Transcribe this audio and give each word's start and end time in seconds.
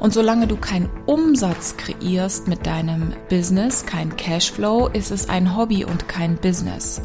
Und 0.00 0.14
solange 0.14 0.46
du 0.46 0.56
keinen 0.56 0.88
Umsatz 1.04 1.76
kreierst 1.76 2.48
mit 2.48 2.66
deinem 2.66 3.12
Business, 3.28 3.84
kein 3.84 4.16
Cashflow, 4.16 4.88
ist 4.88 5.10
es 5.10 5.28
ein 5.28 5.54
Hobby 5.58 5.84
und 5.84 6.08
kein 6.08 6.36
Business. 6.36 7.02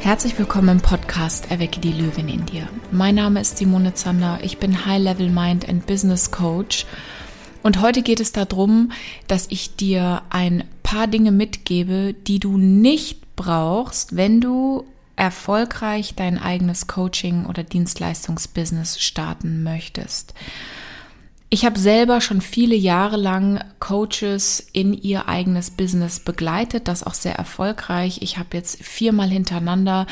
Herzlich 0.00 0.36
willkommen 0.38 0.68
im 0.68 0.80
Podcast 0.80 1.50
Erwecke 1.52 1.80
die 1.80 1.92
Löwin 1.92 2.28
in 2.28 2.46
dir. 2.46 2.68
Mein 2.90 3.14
Name 3.14 3.40
ist 3.40 3.58
Simone 3.58 3.94
Zander, 3.94 4.40
ich 4.42 4.58
bin 4.58 4.86
High 4.86 5.02
Level 5.02 5.30
Mind 5.30 5.68
and 5.68 5.86
Business 5.86 6.32
Coach 6.32 6.84
und 7.62 7.80
heute 7.80 8.02
geht 8.02 8.20
es 8.20 8.32
darum, 8.32 8.92
dass 9.26 9.46
ich 9.50 9.76
dir 9.76 10.22
ein 10.30 10.64
paar 10.82 11.06
Dinge 11.06 11.32
mitgebe, 11.32 12.14
die 12.14 12.38
du 12.38 12.56
nicht 12.56 13.36
brauchst, 13.36 14.16
wenn 14.16 14.40
du 14.40 14.84
erfolgreich 15.16 16.14
dein 16.14 16.38
eigenes 16.38 16.86
Coaching 16.86 17.46
oder 17.46 17.62
Dienstleistungsbusiness 17.64 19.00
starten 19.00 19.62
möchtest. 19.62 20.34
Ich 21.48 21.64
habe 21.64 21.78
selber 21.78 22.20
schon 22.20 22.40
viele 22.40 22.74
Jahre 22.74 23.16
lang 23.16 23.62
Coaches 23.78 24.66
in 24.72 24.92
ihr 24.92 25.28
eigenes 25.28 25.70
Business 25.70 26.18
begleitet, 26.18 26.88
das 26.88 27.04
auch 27.04 27.14
sehr 27.14 27.36
erfolgreich. 27.36 28.18
Ich 28.20 28.36
habe 28.36 28.56
jetzt 28.56 28.82
viermal 28.82 29.28
hintereinander 29.28 30.08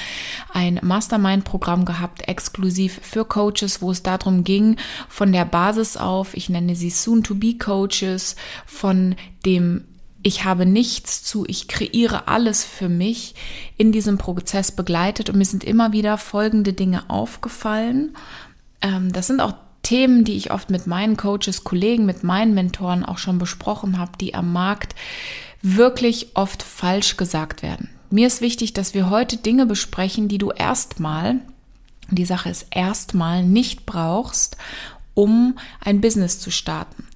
ein 0.53 0.79
Mastermind-Programm 0.81 1.87
gehabt, 1.87 2.29
exklusiv 2.29 3.01
für 3.03 3.25
Coaches, 3.25 3.83
wo 3.83 3.91
es 3.91 4.05
darum 4.05 4.45
ging, 4.45 4.77
von 5.09 5.33
der 5.33 5.45
Basis 5.45 5.97
auf, 5.97 6.37
ich 6.37 6.49
nenne 6.51 6.77
sie 6.77 6.91
Soon-to-be-Coaches, 6.91 8.37
von 8.65 9.17
dem 9.45 9.85
ich 10.27 10.45
habe 10.45 10.65
nichts 10.65 11.23
zu, 11.23 11.45
ich 11.47 11.69
kreiere 11.69 12.29
alles 12.29 12.65
für 12.65 12.89
mich 12.89 13.35
in 13.77 13.93
diesem 13.93 14.17
Prozess 14.17 14.73
begleitet 14.73 15.29
und 15.29 15.37
mir 15.37 15.45
sind 15.45 15.65
immer 15.65 15.93
wieder 15.93 16.17
folgende 16.17 16.73
Dinge 16.73 17.11
aufgefallen. 17.11 18.17
Ähm, 18.81 19.13
das 19.13 19.27
sind 19.27 19.41
auch 19.41 19.53
Themen, 19.85 20.25
die 20.25 20.37
ich 20.37 20.51
oft 20.51 20.71
mit 20.71 20.89
meinen 20.89 21.17
Coaches, 21.17 21.63
Kollegen, 21.63 22.05
mit 22.05 22.25
meinen 22.25 22.55
Mentoren 22.55 23.05
auch 23.05 23.19
schon 23.19 23.39
besprochen 23.39 23.99
habe, 23.99 24.13
die 24.21 24.35
am 24.35 24.53
Markt 24.53 24.97
wirklich 25.63 26.35
oft 26.35 26.65
falsch 26.65 27.17
gesagt 27.17 27.63
werden. 27.63 27.89
Mir 28.11 28.27
ist 28.27 28.41
wichtig, 28.41 28.73
dass 28.73 28.95
wir 28.95 29.11
heute 29.11 29.37
Dinge 29.37 29.67
besprechen, 29.67 30.29
die 30.29 30.39
du 30.39 30.51
erstmal, 30.51 31.37
die 32.11 32.27
Sache 32.27 32.51
ist 32.51 32.67
erstmal 32.71 33.45
nicht 33.45 33.87
brauchst, 33.87 34.57
um 35.15 35.57
ein 35.81 36.01
Business 36.01 36.41
zu 36.41 36.51
starten. 36.51 37.07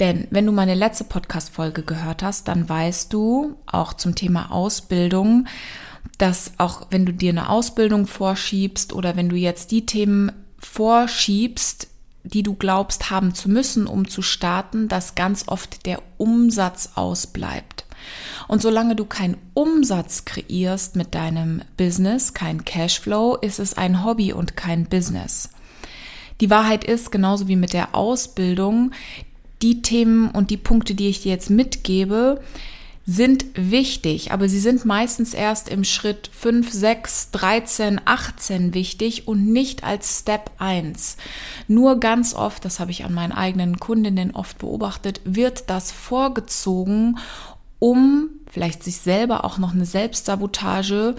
Denn 0.00 0.26
wenn 0.30 0.46
du 0.46 0.52
meine 0.52 0.74
letzte 0.74 1.04
Podcast-Folge 1.04 1.82
gehört 1.82 2.22
hast, 2.22 2.48
dann 2.48 2.68
weißt 2.68 3.12
du 3.12 3.56
auch 3.66 3.92
zum 3.94 4.14
Thema 4.14 4.50
Ausbildung, 4.50 5.46
dass 6.18 6.52
auch 6.58 6.86
wenn 6.90 7.06
du 7.06 7.12
dir 7.12 7.30
eine 7.30 7.50
Ausbildung 7.50 8.06
vorschiebst 8.06 8.92
oder 8.92 9.16
wenn 9.16 9.28
du 9.28 9.36
jetzt 9.36 9.70
die 9.70 9.86
Themen 9.86 10.32
vorschiebst, 10.58 11.88
die 12.24 12.42
du 12.42 12.54
glaubst 12.54 13.10
haben 13.10 13.34
zu 13.34 13.50
müssen, 13.50 13.86
um 13.86 14.08
zu 14.08 14.22
starten, 14.22 14.88
dass 14.88 15.14
ganz 15.14 15.44
oft 15.48 15.86
der 15.86 16.02
Umsatz 16.18 16.90
ausbleibt. 16.94 17.84
Und 18.48 18.62
solange 18.62 18.96
du 18.96 19.04
keinen 19.04 19.36
Umsatz 19.54 20.24
kreierst 20.24 20.96
mit 20.96 21.14
deinem 21.14 21.62
Business, 21.76 22.34
kein 22.34 22.64
Cashflow, 22.64 23.36
ist 23.36 23.58
es 23.58 23.74
ein 23.74 24.04
Hobby 24.04 24.32
und 24.32 24.56
kein 24.56 24.86
Business. 24.86 25.50
Die 26.40 26.50
Wahrheit 26.50 26.84
ist, 26.84 27.12
genauso 27.12 27.48
wie 27.48 27.56
mit 27.56 27.72
der 27.72 27.94
Ausbildung, 27.94 28.92
die 29.62 29.82
Themen 29.82 30.30
und 30.30 30.50
die 30.50 30.56
Punkte, 30.56 30.94
die 30.94 31.08
ich 31.08 31.22
dir 31.22 31.30
jetzt 31.30 31.50
mitgebe, 31.50 32.40
sind 33.04 33.46
wichtig, 33.54 34.30
aber 34.30 34.48
sie 34.48 34.60
sind 34.60 34.84
meistens 34.84 35.34
erst 35.34 35.68
im 35.68 35.82
Schritt 35.82 36.30
5, 36.32 36.70
6, 36.70 37.30
13, 37.32 38.00
18 38.04 38.74
wichtig 38.74 39.26
und 39.26 39.46
nicht 39.46 39.82
als 39.82 40.20
Step 40.20 40.50
1. 40.58 41.16
Nur 41.66 41.98
ganz 41.98 42.34
oft, 42.34 42.64
das 42.64 42.78
habe 42.78 42.92
ich 42.92 43.04
an 43.04 43.12
meinen 43.12 43.32
eigenen 43.32 43.80
Kundinnen 43.80 44.34
oft 44.34 44.58
beobachtet, 44.58 45.20
wird 45.24 45.68
das 45.68 45.90
vorgezogen, 45.90 47.18
um 47.80 48.28
vielleicht 48.48 48.84
sich 48.84 48.98
selber 48.98 49.44
auch 49.44 49.58
noch 49.58 49.72
eine 49.72 49.86
Selbstsabotage 49.86 51.16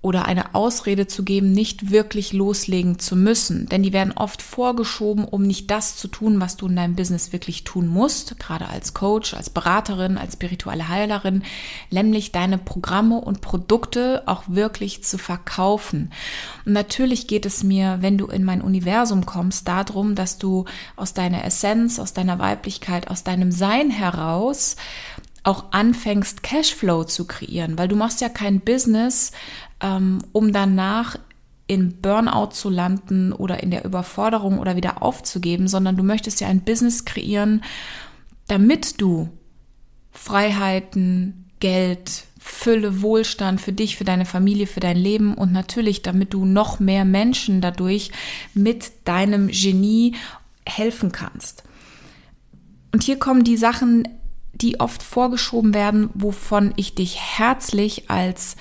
oder 0.00 0.26
eine 0.26 0.54
Ausrede 0.54 1.08
zu 1.08 1.24
geben, 1.24 1.50
nicht 1.50 1.90
wirklich 1.90 2.32
loslegen 2.32 3.00
zu 3.00 3.16
müssen. 3.16 3.66
Denn 3.66 3.82
die 3.82 3.92
werden 3.92 4.12
oft 4.16 4.42
vorgeschoben, 4.42 5.24
um 5.24 5.42
nicht 5.42 5.70
das 5.70 5.96
zu 5.96 6.06
tun, 6.06 6.40
was 6.40 6.56
du 6.56 6.68
in 6.68 6.76
deinem 6.76 6.94
Business 6.94 7.32
wirklich 7.32 7.64
tun 7.64 7.88
musst, 7.88 8.38
gerade 8.38 8.68
als 8.68 8.94
Coach, 8.94 9.34
als 9.34 9.50
Beraterin, 9.50 10.16
als 10.16 10.34
spirituelle 10.34 10.88
Heilerin, 10.88 11.42
nämlich 11.90 12.30
deine 12.30 12.58
Programme 12.58 13.20
und 13.20 13.40
Produkte 13.40 14.22
auch 14.26 14.44
wirklich 14.46 15.02
zu 15.02 15.18
verkaufen. 15.18 16.12
Und 16.64 16.74
natürlich 16.74 17.26
geht 17.26 17.44
es 17.44 17.64
mir, 17.64 17.98
wenn 18.00 18.18
du 18.18 18.26
in 18.26 18.44
mein 18.44 18.62
Universum 18.62 19.26
kommst, 19.26 19.66
darum, 19.66 20.14
dass 20.14 20.38
du 20.38 20.64
aus 20.94 21.12
deiner 21.12 21.44
Essenz, 21.44 21.98
aus 21.98 22.12
deiner 22.12 22.38
Weiblichkeit, 22.38 23.08
aus 23.08 23.24
deinem 23.24 23.50
Sein 23.50 23.90
heraus 23.90 24.76
auch 25.48 25.72
anfängst, 25.72 26.42
Cashflow 26.42 27.04
zu 27.04 27.26
kreieren, 27.26 27.78
weil 27.78 27.88
du 27.88 27.96
machst 27.96 28.20
ja 28.20 28.28
kein 28.28 28.60
Business, 28.60 29.32
ähm, 29.80 30.18
um 30.32 30.52
danach 30.52 31.16
in 31.66 32.00
Burnout 32.00 32.50
zu 32.52 32.70
landen 32.70 33.32
oder 33.32 33.62
in 33.62 33.70
der 33.70 33.84
Überforderung 33.84 34.58
oder 34.58 34.76
wieder 34.76 35.02
aufzugeben, 35.02 35.68
sondern 35.68 35.96
du 35.96 36.02
möchtest 36.02 36.40
ja 36.40 36.48
ein 36.48 36.60
Business 36.60 37.04
kreieren, 37.04 37.62
damit 38.46 39.00
du 39.00 39.28
Freiheiten, 40.12 41.46
Geld, 41.60 42.24
Fülle, 42.38 43.02
Wohlstand 43.02 43.60
für 43.60 43.72
dich, 43.72 43.96
für 43.96 44.04
deine 44.04 44.24
Familie, 44.24 44.66
für 44.66 44.80
dein 44.80 44.96
Leben 44.96 45.34
und 45.34 45.52
natürlich, 45.52 46.02
damit 46.02 46.32
du 46.32 46.44
noch 46.44 46.80
mehr 46.80 47.04
Menschen 47.04 47.60
dadurch 47.60 48.10
mit 48.54 48.90
deinem 49.04 49.48
Genie 49.48 50.14
helfen 50.64 51.12
kannst. 51.12 51.64
Und 52.92 53.02
hier 53.02 53.18
kommen 53.18 53.44
die 53.44 53.56
Sachen, 53.56 54.08
die 54.60 54.80
oft 54.80 55.02
vorgeschoben 55.02 55.74
werden, 55.74 56.10
wovon 56.14 56.72
ich 56.76 56.94
dich 56.94 57.18
herzlich 57.18 58.10
als 58.10 58.56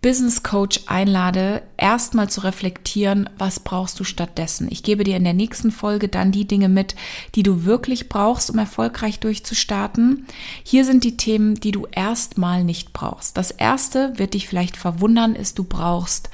Business 0.00 0.44
Coach 0.44 0.82
einlade, 0.86 1.62
erstmal 1.76 2.30
zu 2.30 2.42
reflektieren, 2.42 3.28
was 3.36 3.58
brauchst 3.58 3.98
du 3.98 4.04
stattdessen. 4.04 4.68
Ich 4.70 4.84
gebe 4.84 5.02
dir 5.02 5.16
in 5.16 5.24
der 5.24 5.34
nächsten 5.34 5.72
Folge 5.72 6.06
dann 6.06 6.30
die 6.30 6.46
Dinge 6.46 6.68
mit, 6.68 6.94
die 7.34 7.42
du 7.42 7.64
wirklich 7.64 8.08
brauchst, 8.08 8.48
um 8.48 8.58
erfolgreich 8.58 9.18
durchzustarten. 9.18 10.24
Hier 10.62 10.84
sind 10.84 11.02
die 11.02 11.16
Themen, 11.16 11.56
die 11.56 11.72
du 11.72 11.88
erstmal 11.90 12.62
nicht 12.62 12.92
brauchst. 12.92 13.36
Das 13.36 13.50
erste 13.50 14.16
wird 14.18 14.34
dich 14.34 14.46
vielleicht 14.46 14.76
verwundern, 14.76 15.34
ist, 15.34 15.58
du 15.58 15.64
brauchst 15.64 16.30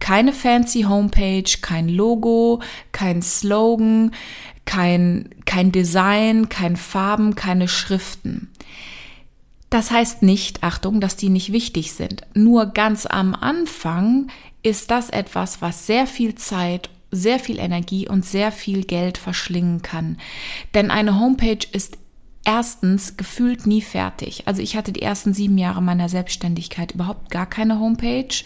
keine 0.00 0.32
fancy 0.32 0.82
Homepage, 0.82 1.44
kein 1.60 1.88
Logo, 1.88 2.60
kein 2.92 3.22
Slogan, 3.22 4.12
kein, 4.64 5.28
kein 5.44 5.72
Design, 5.72 6.48
kein 6.48 6.76
Farben, 6.76 7.34
keine 7.34 7.68
Schriften. 7.68 8.50
Das 9.68 9.92
heißt 9.92 10.22
nicht, 10.22 10.64
Achtung, 10.64 11.00
dass 11.00 11.16
die 11.16 11.28
nicht 11.28 11.52
wichtig 11.52 11.92
sind. 11.92 12.22
Nur 12.34 12.66
ganz 12.66 13.06
am 13.06 13.34
Anfang 13.34 14.28
ist 14.62 14.90
das 14.90 15.10
etwas, 15.10 15.62
was 15.62 15.86
sehr 15.86 16.06
viel 16.06 16.34
Zeit, 16.34 16.90
sehr 17.12 17.38
viel 17.38 17.58
Energie 17.58 18.08
und 18.08 18.24
sehr 18.24 18.52
viel 18.52 18.84
Geld 18.84 19.16
verschlingen 19.16 19.82
kann. 19.82 20.18
Denn 20.74 20.90
eine 20.90 21.18
Homepage 21.20 21.66
ist 21.72 21.98
erstens 22.44 23.16
gefühlt 23.16 23.66
nie 23.66 23.82
fertig. 23.82 24.42
Also 24.46 24.62
ich 24.62 24.76
hatte 24.76 24.92
die 24.92 25.02
ersten 25.02 25.34
sieben 25.34 25.58
Jahre 25.58 25.82
meiner 25.82 26.08
Selbstständigkeit 26.08 26.92
überhaupt 26.92 27.30
gar 27.30 27.46
keine 27.46 27.78
Homepage. 27.78 28.44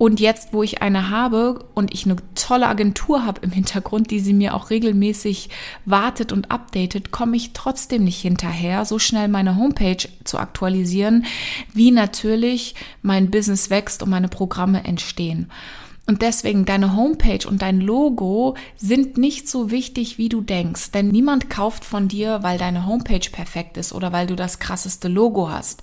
Und 0.00 0.18
jetzt, 0.18 0.54
wo 0.54 0.62
ich 0.62 0.80
eine 0.80 1.10
habe 1.10 1.62
und 1.74 1.92
ich 1.92 2.06
eine 2.06 2.16
tolle 2.34 2.68
Agentur 2.68 3.26
habe 3.26 3.42
im 3.42 3.50
Hintergrund, 3.50 4.10
die 4.10 4.20
sie 4.20 4.32
mir 4.32 4.54
auch 4.54 4.70
regelmäßig 4.70 5.50
wartet 5.84 6.32
und 6.32 6.50
updatet, 6.50 7.10
komme 7.10 7.36
ich 7.36 7.52
trotzdem 7.52 8.04
nicht 8.04 8.18
hinterher, 8.22 8.86
so 8.86 8.98
schnell 8.98 9.28
meine 9.28 9.56
Homepage 9.56 10.08
zu 10.24 10.38
aktualisieren, 10.38 11.26
wie 11.74 11.90
natürlich 11.90 12.76
mein 13.02 13.30
Business 13.30 13.68
wächst 13.68 14.02
und 14.02 14.08
meine 14.08 14.28
Programme 14.28 14.84
entstehen. 14.84 15.50
Und 16.06 16.22
deswegen 16.22 16.64
deine 16.64 16.96
Homepage 16.96 17.46
und 17.46 17.60
dein 17.60 17.78
Logo 17.78 18.56
sind 18.76 19.18
nicht 19.18 19.50
so 19.50 19.70
wichtig, 19.70 20.16
wie 20.16 20.30
du 20.30 20.40
denkst. 20.40 20.92
Denn 20.92 21.08
niemand 21.08 21.50
kauft 21.50 21.84
von 21.84 22.08
dir, 22.08 22.42
weil 22.42 22.56
deine 22.56 22.86
Homepage 22.86 23.28
perfekt 23.30 23.76
ist 23.76 23.92
oder 23.92 24.12
weil 24.12 24.26
du 24.26 24.34
das 24.34 24.60
krasseste 24.60 25.08
Logo 25.08 25.50
hast. 25.50 25.82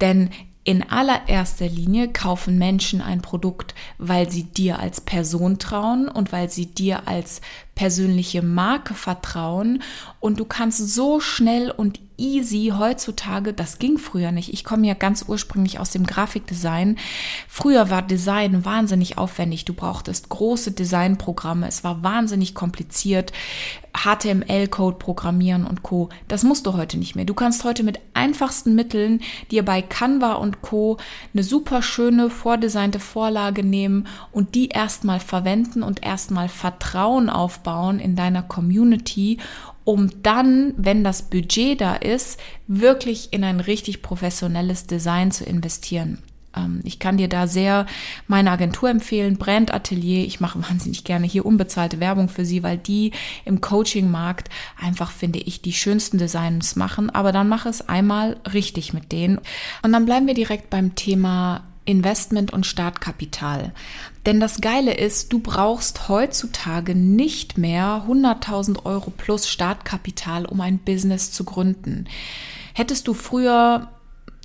Denn 0.00 0.30
in 0.64 0.88
allererster 0.88 1.68
Linie 1.68 2.08
kaufen 2.08 2.58
Menschen 2.58 3.00
ein 3.00 3.20
Produkt, 3.20 3.74
weil 3.98 4.30
sie 4.30 4.44
dir 4.44 4.78
als 4.78 5.00
Person 5.00 5.58
trauen 5.58 6.08
und 6.08 6.32
weil 6.32 6.48
sie 6.50 6.66
dir 6.66 7.08
als 7.08 7.40
persönliche 7.74 8.42
Marke 8.42 8.94
vertrauen 8.94 9.82
und 10.20 10.38
du 10.38 10.44
kannst 10.44 10.78
so 10.94 11.20
schnell 11.20 11.70
und 11.70 12.00
easy 12.18 12.72
heutzutage, 12.78 13.52
das 13.52 13.78
ging 13.78 13.98
früher 13.98 14.30
nicht. 14.30 14.52
Ich 14.52 14.62
komme 14.62 14.86
ja 14.86 14.94
ganz 14.94 15.24
ursprünglich 15.26 15.80
aus 15.80 15.90
dem 15.90 16.06
Grafikdesign. 16.06 16.98
Früher 17.48 17.90
war 17.90 18.02
Design 18.02 18.64
wahnsinnig 18.64 19.18
aufwendig. 19.18 19.64
Du 19.64 19.72
brauchtest 19.72 20.28
große 20.28 20.70
Designprogramme. 20.70 21.66
Es 21.66 21.82
war 21.82 22.04
wahnsinnig 22.04 22.54
kompliziert. 22.54 23.32
HTML-Code 23.94 24.96
programmieren 24.98 25.66
und 25.66 25.82
Co. 25.82 26.10
Das 26.28 26.44
musst 26.44 26.66
du 26.66 26.74
heute 26.74 26.98
nicht 26.98 27.14
mehr. 27.16 27.24
Du 27.24 27.34
kannst 27.34 27.64
heute 27.64 27.82
mit 27.82 27.98
einfachsten 28.14 28.74
Mitteln 28.74 29.20
dir 29.50 29.64
bei 29.64 29.82
Canva 29.82 30.34
und 30.34 30.62
Co. 30.62 30.98
eine 31.34 31.42
super 31.42 31.82
schöne 31.82 32.30
vordesignte 32.30 33.00
Vorlage 33.00 33.64
nehmen 33.64 34.06
und 34.30 34.54
die 34.54 34.68
erstmal 34.68 35.20
verwenden 35.20 35.82
und 35.82 36.02
erstmal 36.02 36.48
Vertrauen 36.48 37.28
aufbauen 37.28 37.61
in 38.00 38.16
deiner 38.16 38.42
Community 38.42 39.38
um 39.84 40.22
dann, 40.22 40.74
wenn 40.76 41.02
das 41.02 41.22
Budget 41.22 41.80
da 41.80 41.96
ist, 41.96 42.38
wirklich 42.68 43.32
in 43.32 43.44
ein 43.44 43.60
richtig 43.60 44.02
professionelles 44.02 44.86
Design 44.86 45.32
zu 45.32 45.44
investieren. 45.44 46.18
Ähm, 46.56 46.80
ich 46.84 46.98
kann 46.98 47.16
dir 47.16 47.28
da 47.28 47.46
sehr 47.46 47.86
meine 48.26 48.50
Agentur 48.50 48.90
empfehlen, 48.90 49.38
Brand 49.38 49.72
Atelier. 49.74 50.24
Ich 50.24 50.40
mache 50.40 50.62
wahnsinnig 50.68 51.04
gerne 51.04 51.26
hier 51.26 51.46
unbezahlte 51.46 52.00
Werbung 52.00 52.28
für 52.28 52.44
sie, 52.44 52.62
weil 52.62 52.78
die 52.78 53.12
im 53.44 53.60
Coaching-Markt 53.60 54.48
einfach, 54.80 55.10
finde 55.10 55.40
ich, 55.40 55.62
die 55.62 55.72
schönsten 55.72 56.18
Designs 56.18 56.76
machen. 56.76 57.10
Aber 57.10 57.32
dann 57.32 57.48
mache 57.48 57.68
es 57.68 57.88
einmal 57.88 58.36
richtig 58.52 58.92
mit 58.92 59.12
denen. 59.12 59.38
Und 59.82 59.92
dann 59.92 60.04
bleiben 60.04 60.26
wir 60.26 60.34
direkt 60.34 60.70
beim 60.70 60.94
Thema 60.94 61.64
Investment 61.84 62.52
und 62.52 62.66
Startkapital. 62.66 63.72
Denn 64.24 64.40
das 64.40 64.60
Geile 64.60 64.94
ist, 64.94 65.32
du 65.32 65.40
brauchst 65.40 66.08
heutzutage 66.08 66.94
nicht 66.94 67.58
mehr 67.58 68.04
100.000 68.08 68.84
Euro 68.84 69.10
plus 69.10 69.48
Startkapital, 69.48 70.46
um 70.46 70.60
ein 70.60 70.78
Business 70.78 71.32
zu 71.32 71.44
gründen. 71.44 72.06
Hättest 72.74 73.08
du 73.08 73.14
früher 73.14 73.88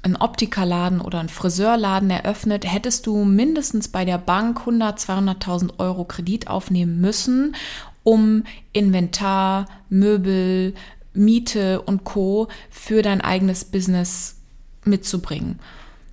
einen 0.04 0.16
Optikerladen 0.16 1.02
oder 1.02 1.20
einen 1.20 1.30
Friseurladen 1.30 2.10
eröffnet, 2.10 2.72
hättest 2.72 3.08
du 3.08 3.24
mindestens 3.24 3.88
bei 3.88 4.06
der 4.06 4.18
Bank 4.18 4.62
100, 4.62 5.00
200.000 5.00 5.80
Euro 5.80 6.06
Kredit 6.06 6.48
aufnehmen 6.48 7.02
müssen, 7.02 7.56
um 8.04 8.44
Inventar, 8.74 9.66
Möbel, 9.90 10.74
Miete 11.14 11.82
und 11.82 12.04
Co. 12.04 12.48
für 12.70 13.02
dein 13.02 13.22
eigenes 13.22 13.66
Business 13.66 14.38
mitzubringen. 14.86 15.60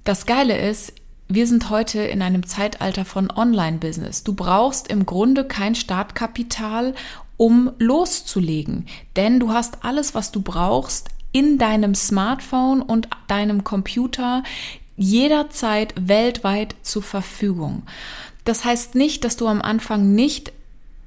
Das 0.02 0.26
Geile 0.26 0.58
ist, 0.58 0.92
wir 1.28 1.46
sind 1.46 1.70
heute 1.70 2.00
in 2.02 2.22
einem 2.22 2.46
Zeitalter 2.46 3.04
von 3.04 3.30
Online-Business. 3.30 4.24
Du 4.24 4.34
brauchst 4.34 4.88
im 4.88 5.06
Grunde 5.06 5.44
kein 5.44 5.74
Startkapital, 5.74 6.94
um 7.36 7.72
loszulegen, 7.78 8.86
denn 9.16 9.40
du 9.40 9.50
hast 9.52 9.84
alles, 9.84 10.14
was 10.14 10.32
du 10.32 10.42
brauchst, 10.42 11.08
in 11.32 11.58
deinem 11.58 11.94
Smartphone 11.94 12.80
und 12.80 13.08
deinem 13.26 13.64
Computer 13.64 14.44
jederzeit 14.96 15.94
weltweit 15.98 16.76
zur 16.82 17.02
Verfügung. 17.02 17.82
Das 18.44 18.64
heißt 18.64 18.94
nicht, 18.94 19.24
dass 19.24 19.36
du 19.36 19.48
am 19.48 19.60
Anfang 19.60 20.14
nicht 20.14 20.52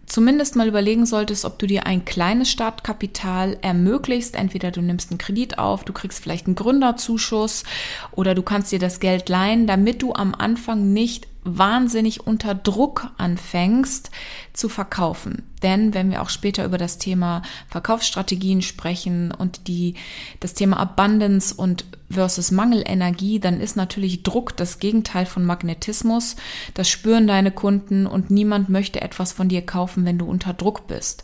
zumindest 0.07 0.55
mal 0.55 0.67
überlegen 0.67 1.05
solltest, 1.05 1.45
ob 1.45 1.59
du 1.59 1.67
dir 1.67 1.85
ein 1.85 2.05
kleines 2.05 2.49
Startkapital 2.49 3.57
ermöglicht. 3.61 4.35
Entweder 4.35 4.71
du 4.71 4.81
nimmst 4.81 5.11
einen 5.11 5.19
Kredit 5.19 5.59
auf, 5.59 5.83
du 5.83 5.93
kriegst 5.93 6.23
vielleicht 6.23 6.47
einen 6.47 6.55
Gründerzuschuss 6.55 7.63
oder 8.11 8.33
du 8.33 8.41
kannst 8.41 8.71
dir 8.71 8.79
das 8.79 8.99
Geld 8.99 9.29
leihen, 9.29 9.67
damit 9.67 10.01
du 10.01 10.13
am 10.13 10.33
Anfang 10.33 10.93
nicht 10.93 11.27
wahnsinnig 11.47 12.25
unter 12.25 12.55
Druck 12.55 13.09
anfängst 13.17 14.11
zu 14.53 14.69
verkaufen. 14.69 15.43
Denn 15.63 15.93
wenn 15.93 16.11
wir 16.11 16.21
auch 16.21 16.29
später 16.29 16.65
über 16.65 16.77
das 16.77 16.97
Thema 16.97 17.41
Verkaufsstrategien 17.69 18.61
sprechen 18.61 19.31
und 19.31 19.67
die, 19.67 19.95
das 20.39 20.53
Thema 20.53 20.77
Abundance 20.77 21.55
und 21.55 21.85
versus 22.09 22.51
Mangelenergie, 22.51 23.39
dann 23.39 23.59
ist 23.59 23.75
natürlich 23.75 24.23
Druck 24.23 24.55
das 24.57 24.79
Gegenteil 24.79 25.25
von 25.25 25.45
Magnetismus. 25.45 26.35
Das 26.73 26.89
spüren 26.89 27.27
deine 27.27 27.51
Kunden 27.51 28.07
und 28.07 28.29
niemand 28.29 28.69
möchte 28.69 29.01
etwas 29.01 29.31
von 29.31 29.49
dir 29.49 29.65
kaufen, 29.65 30.05
wenn 30.05 30.17
du 30.17 30.25
unter 30.25 30.53
Druck 30.53 30.87
bist. 30.87 31.23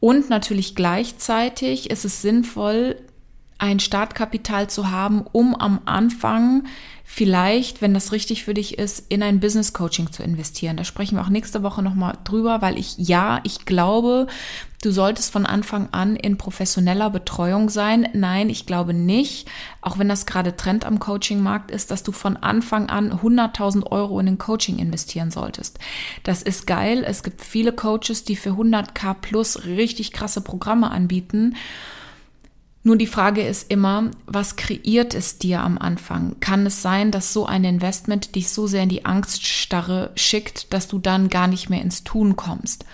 Und 0.00 0.28
natürlich 0.28 0.74
gleichzeitig 0.74 1.90
ist 1.90 2.04
es 2.04 2.20
sinnvoll, 2.20 2.96
ein 3.64 3.80
Startkapital 3.80 4.68
zu 4.68 4.90
haben, 4.90 5.24
um 5.32 5.54
am 5.54 5.80
Anfang 5.86 6.64
vielleicht, 7.02 7.80
wenn 7.80 7.94
das 7.94 8.12
richtig 8.12 8.44
für 8.44 8.52
dich 8.52 8.76
ist, 8.78 9.06
in 9.08 9.22
ein 9.22 9.40
Business 9.40 9.72
Coaching 9.72 10.12
zu 10.12 10.22
investieren. 10.22 10.76
Da 10.76 10.84
sprechen 10.84 11.16
wir 11.16 11.22
auch 11.22 11.30
nächste 11.30 11.62
Woche 11.62 11.82
nochmal 11.82 12.18
drüber, 12.24 12.60
weil 12.60 12.78
ich, 12.78 12.98
ja, 12.98 13.40
ich 13.42 13.64
glaube, 13.64 14.26
du 14.82 14.90
solltest 14.90 15.32
von 15.32 15.46
Anfang 15.46 15.88
an 15.92 16.14
in 16.14 16.36
professioneller 16.36 17.08
Betreuung 17.08 17.70
sein. 17.70 18.06
Nein, 18.12 18.50
ich 18.50 18.66
glaube 18.66 18.92
nicht, 18.92 19.48
auch 19.80 19.98
wenn 19.98 20.10
das 20.10 20.26
gerade 20.26 20.56
Trend 20.56 20.84
am 20.84 20.98
Coaching-Markt 20.98 21.70
ist, 21.70 21.90
dass 21.90 22.02
du 22.02 22.12
von 22.12 22.36
Anfang 22.36 22.90
an 22.90 23.12
100.000 23.12 23.90
Euro 23.90 24.20
in 24.20 24.26
den 24.26 24.38
Coaching 24.38 24.78
investieren 24.78 25.30
solltest. 25.30 25.78
Das 26.22 26.42
ist 26.42 26.66
geil. 26.66 27.02
Es 27.06 27.22
gibt 27.22 27.42
viele 27.42 27.72
Coaches, 27.72 28.24
die 28.24 28.36
für 28.36 28.50
100k 28.50 29.14
plus 29.14 29.64
richtig 29.64 30.12
krasse 30.12 30.42
Programme 30.42 30.90
anbieten. 30.90 31.54
Nur 32.86 32.96
die 32.96 33.06
Frage 33.06 33.40
ist 33.40 33.70
immer, 33.70 34.10
was 34.26 34.56
kreiert 34.56 35.14
es 35.14 35.38
dir 35.38 35.62
am 35.62 35.78
Anfang? 35.78 36.36
Kann 36.40 36.66
es 36.66 36.82
sein, 36.82 37.10
dass 37.10 37.32
so 37.32 37.46
ein 37.46 37.64
Investment 37.64 38.34
dich 38.34 38.50
so 38.50 38.66
sehr 38.66 38.82
in 38.82 38.90
die 38.90 39.06
Angststarre 39.06 40.10
schickt, 40.16 40.70
dass 40.74 40.86
du 40.86 40.98
dann 40.98 41.30
gar 41.30 41.46
nicht 41.46 41.70
mehr 41.70 41.80
ins 41.80 42.04
Tun 42.04 42.36
kommst? 42.36 42.84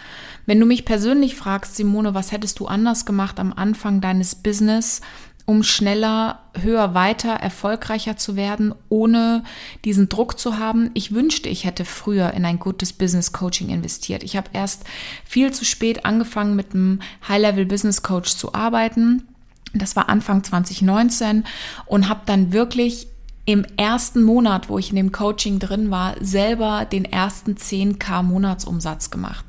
Wenn 0.47 0.61
du 0.61 0.65
mich 0.65 0.85
persönlich 0.85 1.35
fragst, 1.35 1.75
Simone, 1.75 2.15
was 2.15 2.31
hättest 2.31 2.61
du 2.61 2.67
anders 2.67 3.05
gemacht 3.05 3.41
am 3.41 3.53
Anfang 3.53 4.01
deines 4.01 4.37
Business, 4.37 5.01
um 5.45 5.65
schneller, 5.65 6.39
höher, 6.55 6.95
weiter, 6.95 7.33
erfolgreicher 7.33 8.17
zu 8.17 8.37
werden, 8.37 8.73
ohne 8.91 9.43
diesen 9.85 10.09
Druck 10.09 10.39
zu 10.39 10.59
haben. 10.59 10.93
Ich 10.95 11.13
wünschte, 11.13 11.49
ich 11.49 11.65
hätte 11.65 11.85
früher 11.85 12.33
in 12.35 12.45
ein 12.45 12.61
gutes 12.61 12.93
Business 12.93 13.33
Coaching 13.33 13.71
investiert. 13.71 14.23
Ich 14.23 14.37
habe 14.37 14.51
erst 14.53 14.85
viel 15.25 15.51
zu 15.51 15.65
spät 15.65 16.05
angefangen, 16.05 16.55
mit 16.55 16.75
einem 16.75 17.01
High-Level 17.27 17.67
Business 17.67 18.03
Coach 18.05 18.37
zu 18.37 18.55
arbeiten 18.55 19.27
das 19.73 19.97
war 19.97 20.09
Anfang 20.09 20.43
2019 20.43 21.45
und 21.87 22.09
habe 22.09 22.23
dann 22.27 22.53
wirklich 22.53 23.10
im 23.45 23.65
ersten 23.77 24.23
Monat, 24.23 24.69
wo 24.69 24.79
ich 24.79 24.91
in 24.91 24.97
dem 24.97 25.13
Coaching 25.13 25.59
drin 25.59 25.91
war, 25.91 26.15
selber 26.21 26.85
den 26.85 27.05
ersten 27.05 27.55
10k 27.55 28.23
Monatsumsatz 28.23 29.11
gemacht. 29.11 29.45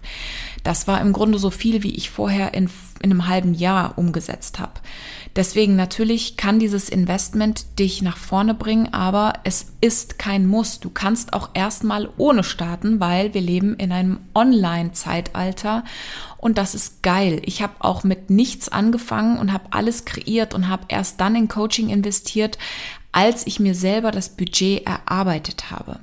Das 0.64 0.88
war 0.88 1.02
im 1.02 1.12
Grunde 1.12 1.40
so 1.40 1.50
viel, 1.50 1.84
wie 1.84 1.96
ich 1.96 2.10
vorher 2.10 2.54
in, 2.54 2.70
in 3.02 3.12
einem 3.12 3.28
halben 3.28 3.54
Jahr 3.54 3.98
umgesetzt 3.98 4.60
habe. 4.60 4.74
Deswegen 5.36 5.76
natürlich 5.76 6.36
kann 6.36 6.60
dieses 6.60 6.90
Investment 6.90 7.80
dich 7.80 8.02
nach 8.02 8.18
vorne 8.18 8.54
bringen, 8.54 8.94
aber 8.94 9.34
es 9.44 9.68
ist 9.80 10.20
kein 10.20 10.46
Muss. 10.46 10.82
Du 10.82 10.90
kannst 10.90 11.34
auch 11.34 11.52
erstmal 11.54 12.10
ohne 12.18 12.44
starten, 12.44 13.00
weil 13.00 13.34
wir 13.34 13.42
leben 13.42 13.76
in 13.76 13.92
einem 13.92 14.20
Online-Zeitalter 14.36 15.86
und 16.38 16.58
das 16.58 16.76
ist 16.76 17.02
geil. 17.02 17.42
Ich 17.46 17.62
habe 17.62 17.76
auch 17.80 18.04
mit 18.04 18.30
nichts 18.30 18.68
angefangen 18.68 19.40
und 19.40 19.54
habe 19.54 19.66
alles 19.71 20.06
kreiert 20.06 20.54
und 20.54 20.68
habe 20.68 20.83
erst 20.90 21.21
dann 21.21 21.36
in 21.36 21.48
Coaching 21.48 21.90
investiert, 21.90 22.57
als 23.11 23.45
ich 23.47 23.59
mir 23.59 23.75
selber 23.75 24.11
das 24.11 24.30
Budget 24.30 24.85
erarbeitet 24.85 25.71
habe. 25.71 25.99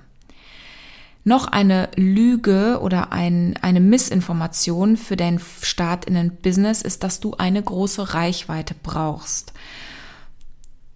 Noch 1.24 1.46
eine 1.46 1.90
Lüge 1.94 2.78
oder 2.80 3.12
ein, 3.12 3.58
eine 3.60 3.80
Missinformation 3.80 4.96
für 4.96 5.16
deinen 5.16 5.40
Start 5.62 6.06
in 6.06 6.16
ein 6.16 6.36
Business 6.36 6.80
ist, 6.80 7.04
dass 7.04 7.20
du 7.20 7.34
eine 7.36 7.62
große 7.62 8.14
Reichweite 8.14 8.74
brauchst. 8.82 9.52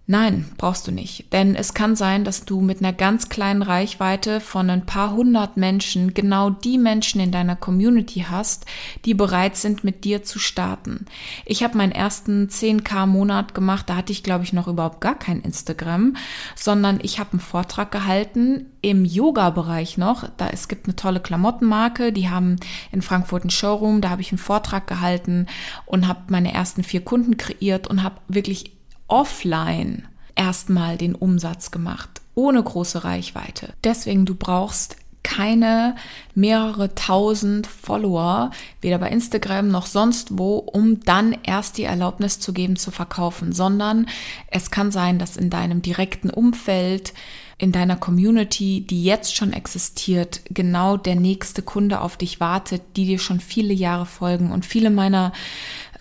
Nein, 0.05 0.51
brauchst 0.57 0.85
du 0.85 0.91
nicht. 0.91 1.31
Denn 1.31 1.55
es 1.55 1.73
kann 1.73 1.95
sein, 1.95 2.25
dass 2.25 2.43
du 2.43 2.59
mit 2.59 2.79
einer 2.79 2.91
ganz 2.91 3.29
kleinen 3.29 3.61
Reichweite 3.61 4.41
von 4.41 4.69
ein 4.69 4.85
paar 4.85 5.13
hundert 5.13 5.55
Menschen 5.55 6.13
genau 6.13 6.49
die 6.49 6.77
Menschen 6.77 7.21
in 7.21 7.31
deiner 7.31 7.55
Community 7.55 8.25
hast, 8.29 8.65
die 9.05 9.13
bereit 9.13 9.55
sind, 9.55 9.85
mit 9.85 10.03
dir 10.03 10.21
zu 10.21 10.39
starten. 10.39 11.05
Ich 11.45 11.63
habe 11.63 11.77
meinen 11.77 11.93
ersten 11.93 12.47
10k 12.47 13.05
Monat 13.05 13.55
gemacht, 13.55 13.89
da 13.89 13.95
hatte 13.95 14.11
ich, 14.11 14.23
glaube 14.23 14.43
ich, 14.43 14.51
noch 14.51 14.67
überhaupt 14.67 14.99
gar 14.99 15.17
kein 15.17 15.39
Instagram, 15.39 16.17
sondern 16.53 16.99
ich 17.01 17.19
habe 17.19 17.31
einen 17.31 17.39
Vortrag 17.39 17.89
gehalten 17.89 18.65
im 18.81 19.05
Yoga-Bereich 19.05 19.97
noch. 19.97 20.27
Da 20.35 20.49
es 20.49 20.67
gibt 20.67 20.85
eine 20.85 20.97
tolle 20.97 21.21
Klamottenmarke, 21.21 22.11
die 22.11 22.29
haben 22.29 22.57
in 22.91 23.01
Frankfurt 23.01 23.43
einen 23.43 23.51
Showroom, 23.51 24.01
da 24.01 24.09
habe 24.09 24.21
ich 24.21 24.33
einen 24.33 24.37
Vortrag 24.37 24.85
gehalten 24.85 25.47
und 25.85 26.09
habe 26.09 26.23
meine 26.27 26.53
ersten 26.53 26.83
vier 26.83 27.05
Kunden 27.05 27.37
kreiert 27.37 27.87
und 27.87 28.03
habe 28.03 28.17
wirklich 28.27 28.73
offline 29.13 30.07
erstmal 30.35 30.97
den 30.97 31.13
Umsatz 31.13 31.69
gemacht, 31.69 32.21
ohne 32.33 32.63
große 32.63 33.03
Reichweite. 33.03 33.73
Deswegen, 33.83 34.25
du 34.25 34.33
brauchst 34.33 34.97
keine 35.21 35.95
mehrere 36.33 36.95
tausend 36.95 37.67
Follower, 37.67 38.49
weder 38.81 38.97
bei 38.97 39.09
Instagram 39.09 39.69
noch 39.69 39.85
sonst 39.85 40.37
wo, 40.37 40.57
um 40.57 40.99
dann 41.01 41.37
erst 41.43 41.77
die 41.77 41.83
Erlaubnis 41.83 42.39
zu 42.39 42.53
geben, 42.53 42.75
zu 42.75 42.89
verkaufen, 42.89 43.53
sondern 43.53 44.07
es 44.49 44.71
kann 44.71 44.91
sein, 44.91 45.19
dass 45.19 45.37
in 45.37 45.51
deinem 45.51 45.83
direkten 45.83 46.31
Umfeld, 46.31 47.13
in 47.59 47.71
deiner 47.71 47.95
Community, 47.95 48.81
die 48.81 49.03
jetzt 49.03 49.35
schon 49.35 49.53
existiert, 49.53 50.41
genau 50.49 50.97
der 50.97 51.15
nächste 51.15 51.61
Kunde 51.61 52.01
auf 52.01 52.17
dich 52.17 52.39
wartet, 52.39 52.81
die 52.97 53.05
dir 53.05 53.19
schon 53.19 53.39
viele 53.39 53.73
Jahre 53.73 54.07
folgen. 54.07 54.51
Und 54.51 54.65
viele 54.65 54.89
meiner 54.89 55.31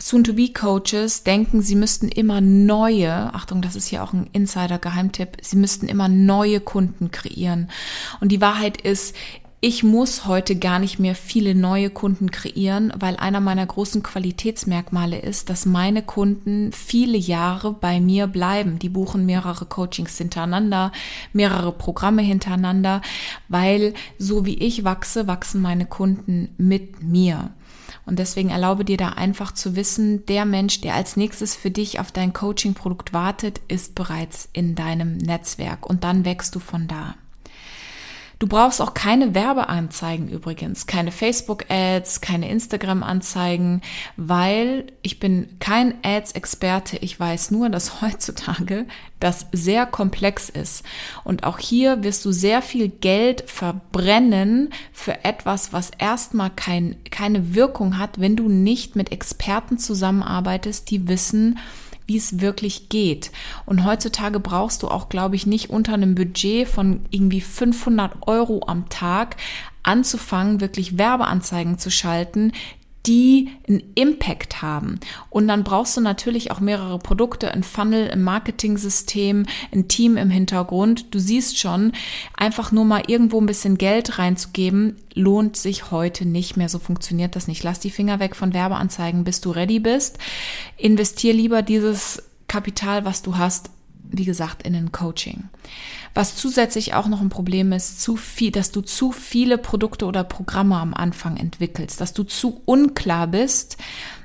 Soon-to-be-Coaches 0.05 1.23
denken, 1.23 1.63
sie 1.63 1.77
müssten 1.77 2.09
immer 2.09 2.41
neue, 2.41 3.33
Achtung, 3.35 3.63
das 3.63 3.77
ist 3.77 3.87
hier 3.87 4.03
auch 4.03 4.13
ein 4.13 4.29
Insider-Geheimtipp, 4.33 5.37
sie 5.43 5.57
müssten 5.57 5.87
immer 5.87 6.09
neue 6.09 6.59
Kunden 6.59 7.13
kreieren. 7.13 7.71
Und 8.21 8.33
die 8.33 8.41
Wahrheit 8.41 8.81
ist, 8.81 9.15
ich 9.61 9.85
muss 9.85 10.27
heute 10.27 10.57
gar 10.57 10.81
nicht 10.81 10.99
mehr 10.99 11.15
viele 11.15 11.55
neue 11.55 11.89
Kunden 11.89 12.33
kreieren, 12.33 12.93
weil 12.99 13.15
einer 13.15 13.39
meiner 13.39 13.65
großen 13.65 14.03
Qualitätsmerkmale 14.03 15.21
ist, 15.21 15.51
dass 15.51 15.67
meine 15.67 16.03
Kunden 16.03 16.73
viele 16.73 17.17
Jahre 17.17 17.73
bei 17.73 18.01
mir 18.01 18.27
bleiben. 18.27 18.81
Die 18.81 18.89
buchen 18.89 19.25
mehrere 19.25 19.67
Coachings 19.67 20.19
hintereinander, 20.19 20.91
mehrere 21.33 21.71
Programme 21.71 22.23
hintereinander, 22.23 23.03
weil 23.47 23.95
so 24.19 24.45
wie 24.45 24.59
ich 24.59 24.83
wachse, 24.83 25.29
wachsen 25.29 25.63
meine 25.63 25.87
Kunden 25.87 26.49
mit 26.59 27.05
mir. 27.05 27.53
Und 28.05 28.19
deswegen 28.19 28.51
erlaube 28.51 28.85
dir 28.85 28.97
da 28.97 29.11
einfach 29.11 29.53
zu 29.53 29.77
wissen, 29.77 30.27
der 30.27 30.45
Mensch, 30.45 30.81
der 30.81 30.95
als 30.95 31.17
nächstes 31.17 31.55
für 31.55 31.71
dich 31.71 32.01
auf 32.01 32.11
dein 32.11 32.33
Coaching-Produkt 32.33 33.13
wartet, 33.13 33.61
ist 33.69 33.95
bereits 33.95 34.49
in 34.53 34.75
deinem 34.75 35.17
Netzwerk 35.17 35.87
und 35.87 36.05
dann 36.05 36.25
wächst 36.25 36.55
du 36.55 36.59
von 36.59 36.89
da. 36.89 37.15
Du 38.43 38.49
brauchst 38.49 38.83
auch 38.83 38.93
keine 38.93 39.37
Werbeanzeigen 39.37 40.27
übrigens, 40.27 40.89
keine 40.89 41.13
Facebook-Ads, 41.13 42.23
keine 42.23 42.51
Instagram-Anzeigen, 42.51 43.83
weil 44.17 44.87
ich 45.03 45.21
bin 45.21 45.61
kein 45.61 45.95
Ads-Experte. 46.03 46.97
Ich 46.97 47.21
weiß 47.21 47.53
nur, 47.53 47.69
dass 47.69 48.03
heutzutage 48.03 48.87
das 49.21 49.47
sehr 49.53 49.87
komplex 49.87 50.49
ist. 50.49 50.85
Und 51.23 51.45
auch 51.45 51.61
hier 51.61 52.03
wirst 52.03 52.25
du 52.25 52.33
sehr 52.33 52.63
viel 52.63 52.89
Geld 52.89 53.49
verbrennen 53.49 54.71
für 54.93 55.25
etwas, 55.25 55.73
was 55.73 55.93
erstmal 55.97 56.51
kein, 56.51 56.97
keine 57.13 57.55
Wirkung 57.55 57.97
hat, 57.97 58.19
wenn 58.19 58.35
du 58.35 58.49
nicht 58.49 58.97
mit 58.97 59.13
Experten 59.13 59.79
zusammenarbeitest, 59.79 60.91
die 60.91 61.07
wissen, 61.07 61.61
wie 62.13 62.19
es 62.19 62.41
wirklich 62.41 62.91
geht. 62.91 63.33
Und 63.65 63.87
heutzutage 63.87 64.39
brauchst 64.39 64.83
du 64.83 64.89
auch, 64.89 65.09
glaube 65.09 65.35
ich, 65.35 65.47
nicht 65.47 65.71
unter 65.71 65.95
einem 65.95 66.15
Budget 66.15 66.69
von 66.69 67.07
irgendwie 67.11 67.41
500 67.41 68.29
Euro 68.29 68.65
am 68.67 68.91
Tag 68.91 69.37
anzufangen, 69.83 70.61
wirklich 70.61 70.99
Werbeanzeigen 70.99 71.79
zu 71.79 71.91
schalten, 71.91 72.53
die 73.07 73.51
einen 73.69 73.83
Impact 73.95 74.63
haben. 74.63 75.01
Und 75.29 75.49
dann 75.49 75.65
brauchst 75.65 75.97
du 75.97 76.01
natürlich 76.01 76.51
auch 76.51 76.61
mehrere 76.61 76.99
Produkte, 76.99 77.51
ein 77.51 77.65
Funnel, 77.65 78.11
ein 78.11 78.23
Marketing-System, 78.23 79.47
ein 79.73 79.89
Team 79.89 80.17
im 80.17 80.31
Hintergrund. 80.31 81.13
Du 81.13 81.19
siehst 81.19 81.59
schon, 81.59 81.93
einfach 82.37 82.71
nur 82.71 82.85
mal 82.85 83.03
irgendwo 83.07 83.41
ein 83.41 83.47
bisschen 83.47 83.77
Geld 83.77 84.19
reinzugeben, 84.19 84.97
lohnt 85.15 85.57
sich 85.57 85.91
heute 85.91 86.25
nicht 86.27 86.57
mehr. 86.57 86.69
So 86.69 86.79
funktioniert 86.79 87.35
das 87.35 87.49
nicht. 87.49 87.63
Lass 87.65 87.81
die 87.81 87.91
Finger 87.91 88.21
weg 88.21 88.37
von 88.37 88.55
Werbeanzeigen, 88.55 89.25
bis 89.25 89.41
du 89.41 89.51
ready 89.51 89.81
bist. 89.81 90.19
Investier 90.77 91.35
lieber 91.35 91.63
dieses 91.63 92.23
Kapital, 92.47 93.05
was 93.05 93.23
du 93.23 93.37
hast, 93.37 93.71
wie 94.13 94.25
gesagt, 94.25 94.63
in 94.63 94.75
ein 94.75 94.93
Coaching. 94.93 95.45
Was 96.15 96.37
zusätzlich 96.37 96.95
auch 96.95 97.09
noch 97.09 97.21
ein 97.21 97.31
Problem 97.31 97.73
ist, 97.73 98.01
zu 98.01 98.17
viel, 98.17 98.51
dass 98.51 98.71
du 98.71 98.83
zu 98.83 99.13
viele 99.13 99.59
Produkte 99.59 100.07
oder 100.07 100.25
Programme 100.25 100.77
am 100.77 100.95
Anfang 100.95 101.37
entwickelst, 101.37 102.01
dass 102.01 102.13
du 102.13 102.23
zu 102.25 102.61
unklar 102.67 103.27
bist 103.27 103.79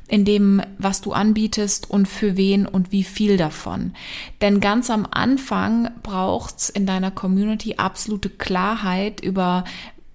in 0.08 0.26
dem, 0.26 0.62
was 0.78 1.02
du 1.02 1.12
anbietest 1.12 1.90
und 1.90 2.08
für 2.08 2.38
wen 2.38 2.66
und 2.66 2.92
wie 2.92 3.04
viel 3.04 3.38
davon. 3.38 3.94
Denn 4.42 4.60
ganz 4.60 4.90
am 4.90 5.08
Anfang 5.10 5.90
braucht's 6.04 6.70
in 6.70 6.86
deiner 6.86 7.12
Community 7.12 7.76
absolute 7.76 8.30
Klarheit 8.30 9.20
über, 9.20 9.66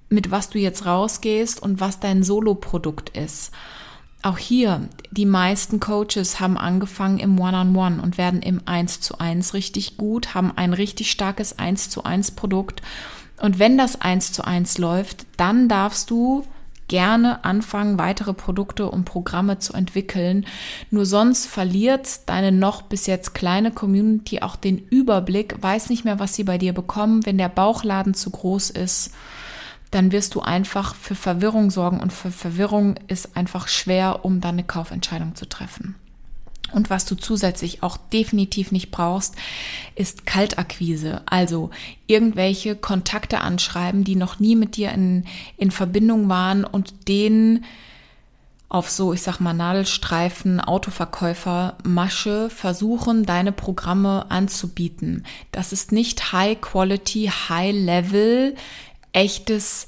mit 0.09 0.31
was 0.31 0.51
du 0.51 0.59
jetzt 0.59 0.87
rausgehst 0.87 1.61
und 1.63 1.81
was 1.81 2.01
dein 2.01 2.23
Solo-Produkt 2.23 3.17
ist. 3.17 3.53
Auch 4.23 4.39
hier, 4.39 4.89
die 5.11 5.27
meisten 5.27 5.81
Coaches 5.81 6.39
haben 6.39 6.57
angefangen 6.57 7.19
im 7.19 7.39
One-on-One 7.41 7.97
-on 7.97 7.99
-One 7.99 8.03
und 8.03 8.19
werden 8.19 8.41
im 8.41 8.63
1 8.67 9.01
zu 9.01 9.19
1 9.19 9.53
richtig 9.53 9.97
gut, 9.97 10.35
haben 10.35 10.53
ein 10.55 10.73
richtig 10.73 11.11
starkes 11.11 11.59
1 11.59 11.91
zu 11.91 12.05
1 12.05 12.31
Produkt. 12.31 12.83
Und 13.41 13.59
wenn 13.59 13.77
das 13.77 14.01
1 14.01 14.31
zu 14.31 14.45
1 14.45 14.79
läuft, 14.79 15.27
dann 15.37 15.69
darfst 15.69 16.09
du 16.11 16.45
gerne 16.87 17.45
anfangen, 17.45 17.99
weitere 17.99 18.33
Produkte 18.33 18.89
und 18.89 19.07
Programme 19.07 19.59
zu 19.59 19.73
entwickeln. 19.73 20.47
Nur 20.91 21.05
sonst 21.05 21.47
verliert 21.47 22.29
deine 22.29 22.53
noch 22.53 22.83
bis 22.83 23.07
jetzt 23.07 23.35
kleine 23.35 23.73
Community 23.73 24.43
auch 24.43 24.55
den 24.55 24.79
Überblick, 24.79 25.57
weiß 25.61 25.89
nicht 25.89 26.05
mehr, 26.05 26.21
was 26.21 26.37
sie 26.37 26.45
bei 26.45 26.59
dir 26.59 26.73
bekommen, 26.75 27.27
wenn 27.27 27.39
der 27.39 27.49
Bauchladen 27.49 28.15
zu 28.15 28.31
groß 28.31 28.71
ist 28.71 29.11
dann 29.93 30.11
wirst 30.11 30.35
du 30.35 30.41
einfach 30.41 30.95
für 30.95 31.15
Verwirrung 31.15 31.71
sorgen 31.71 32.01
und 32.01 32.13
für 32.13 32.33
Verwirrung 32.33 32.97
ist 33.09 33.37
einfach 33.37 33.69
schwer, 33.69 34.25
um 34.25 34.41
dann 34.41 34.57
eine 34.57 34.65
Kaufentscheidung 34.65 35.35
zu 35.37 35.49
treffen. 35.49 35.95
Und 36.73 36.89
was 36.89 37.05
du 37.05 37.15
zusätzlich 37.15 37.83
auch 37.83 37.99
definitiv 37.99 38.73
nicht 38.73 38.91
brauchst, 38.91 39.37
ist 39.95 40.25
Kaltakquise. 40.25 41.21
Also 41.27 41.71
irgendwelche 42.07 42.75
Kontakte 42.75 43.43
anschreiben, 43.43 44.05
die 44.05 44.17
noch 44.17 44.41
nie 44.41 44.57
mit 44.57 44.77
dir 44.77 44.91
in, 44.93 45.27
in 45.59 45.71
Verbindung 45.71 46.31
waren 46.31 46.65
und 46.65 47.09
denen 47.09 47.65
auf 48.71 48.89
so, 48.89 49.13
ich 49.13 49.21
sag 49.21 49.39
mal, 49.39 49.53
Nadelstreifen, 49.53 50.59
Autoverkäufer, 50.59 51.77
Masche 51.85 52.49
versuchen, 52.49 53.27
deine 53.27 53.53
Programme 53.53 54.31
anzubieten. 54.31 55.27
Das 55.51 55.75
ist 55.75 55.93
nicht 55.93 56.33
High 56.33 56.59
Quality, 56.59 57.31
High 57.51 57.75
Level 57.75 58.55
echtes 59.13 59.87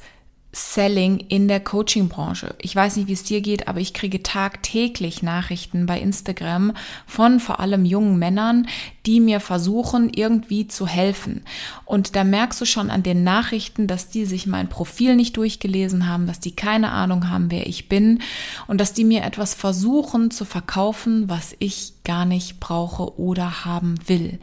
Selling 0.52 1.18
in 1.18 1.48
der 1.48 1.58
Coaching-Branche. 1.58 2.54
Ich 2.60 2.76
weiß 2.76 2.96
nicht, 2.96 3.08
wie 3.08 3.12
es 3.12 3.24
dir 3.24 3.40
geht, 3.40 3.66
aber 3.66 3.80
ich 3.80 3.92
kriege 3.92 4.22
tagtäglich 4.22 5.22
Nachrichten 5.22 5.86
bei 5.86 5.98
Instagram 5.98 6.74
von 7.06 7.40
vor 7.40 7.58
allem 7.58 7.84
jungen 7.84 8.18
Männern, 8.18 8.68
die 9.06 9.20
mir 9.20 9.40
versuchen, 9.40 10.10
irgendwie 10.14 10.66
zu 10.66 10.86
helfen. 10.86 11.42
Und 11.84 12.16
da 12.16 12.24
merkst 12.24 12.60
du 12.60 12.64
schon 12.64 12.90
an 12.90 13.02
den 13.02 13.22
Nachrichten, 13.22 13.86
dass 13.86 14.08
die 14.08 14.24
sich 14.24 14.46
mein 14.46 14.68
Profil 14.68 15.16
nicht 15.16 15.36
durchgelesen 15.36 16.08
haben, 16.08 16.26
dass 16.26 16.40
die 16.40 16.56
keine 16.56 16.90
Ahnung 16.90 17.28
haben, 17.28 17.50
wer 17.50 17.66
ich 17.66 17.88
bin 17.88 18.20
und 18.66 18.80
dass 18.80 18.92
die 18.92 19.04
mir 19.04 19.24
etwas 19.24 19.54
versuchen 19.54 20.30
zu 20.30 20.44
verkaufen, 20.44 21.28
was 21.28 21.54
ich 21.58 21.92
gar 22.04 22.24
nicht 22.24 22.60
brauche 22.60 23.18
oder 23.18 23.64
haben 23.64 23.96
will. 24.06 24.38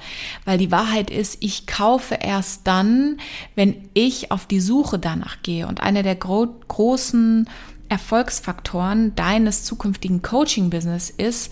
Weil 0.45 0.57
die 0.57 0.71
Wahrheit 0.71 1.09
ist, 1.09 1.37
ich 1.41 1.67
kaufe 1.67 2.15
erst 2.15 2.67
dann, 2.67 3.17
wenn 3.55 3.89
ich 3.93 4.31
auf 4.31 4.45
die 4.45 4.59
Suche 4.59 4.99
danach 4.99 5.41
gehe. 5.43 5.67
Und 5.67 5.81
einer 5.81 6.03
der 6.03 6.15
gro 6.15 6.47
großen 6.67 7.47
Erfolgsfaktoren 7.89 9.15
deines 9.15 9.65
zukünftigen 9.65 10.21
Coaching-Business 10.21 11.09
ist, 11.09 11.51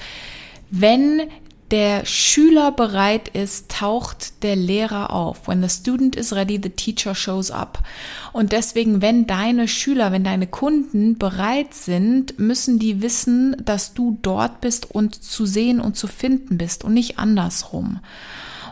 wenn 0.71 1.23
der 1.71 2.05
Schüler 2.05 2.71
bereit 2.71 3.29
ist, 3.29 3.69
taucht 3.69 4.43
der 4.43 4.55
Lehrer 4.55 5.11
auf. 5.13 5.47
When 5.47 5.61
the 5.61 5.69
student 5.69 6.15
is 6.15 6.33
ready, 6.33 6.59
the 6.61 6.69
teacher 6.69 7.13
shows 7.13 7.51
up. 7.51 7.79
Und 8.33 8.51
deswegen, 8.51 9.01
wenn 9.01 9.27
deine 9.27 9.67
Schüler, 9.67 10.11
wenn 10.11 10.23
deine 10.23 10.47
Kunden 10.47 11.17
bereit 11.17 11.73
sind, 11.73 12.39
müssen 12.39 12.79
die 12.79 13.01
wissen, 13.01 13.55
dass 13.63 13.93
du 13.93 14.17
dort 14.21 14.61
bist 14.61 14.89
und 14.91 15.15
zu 15.23 15.45
sehen 15.45 15.79
und 15.79 15.95
zu 15.95 16.07
finden 16.07 16.57
bist 16.57 16.83
und 16.83 16.93
nicht 16.93 17.19
andersrum. 17.19 17.99